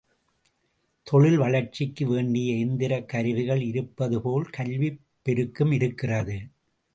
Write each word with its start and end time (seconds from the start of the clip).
தொழில் 1.07 1.37
வளர்ச்சிக்கு 1.37 2.07
வேண்டிய 2.07 2.65
எந்திரக் 2.65 3.05
கருவிகள் 3.05 3.61
இருப்பதுபோல் 3.61 4.49
கல்விப் 4.49 4.99
பெருக்கும் 5.21 5.71
இருக்கிறது. 5.71 6.39